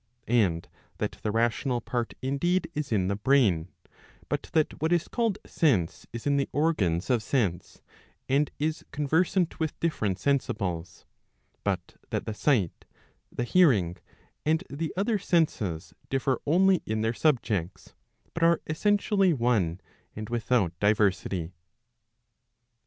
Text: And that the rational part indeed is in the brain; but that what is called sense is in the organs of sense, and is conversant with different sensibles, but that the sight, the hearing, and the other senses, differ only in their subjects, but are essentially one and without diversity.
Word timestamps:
And 0.27 0.67
that 0.97 1.17
the 1.21 1.29
rational 1.31 1.79
part 1.79 2.15
indeed 2.23 2.67
is 2.73 2.91
in 2.91 3.07
the 3.07 3.15
brain; 3.15 3.67
but 4.29 4.49
that 4.53 4.81
what 4.81 4.91
is 4.91 5.07
called 5.07 5.37
sense 5.45 6.07
is 6.11 6.25
in 6.25 6.37
the 6.37 6.49
organs 6.51 7.11
of 7.11 7.21
sense, 7.21 7.83
and 8.27 8.49
is 8.57 8.83
conversant 8.89 9.59
with 9.59 9.79
different 9.79 10.17
sensibles, 10.17 11.05
but 11.63 11.97
that 12.09 12.25
the 12.25 12.33
sight, 12.33 12.85
the 13.31 13.43
hearing, 13.43 13.97
and 14.43 14.63
the 14.71 14.91
other 14.97 15.19
senses, 15.19 15.93
differ 16.09 16.41
only 16.47 16.81
in 16.87 17.01
their 17.01 17.13
subjects, 17.13 17.93
but 18.33 18.41
are 18.41 18.59
essentially 18.65 19.33
one 19.33 19.79
and 20.15 20.31
without 20.31 20.73
diversity. 20.79 21.51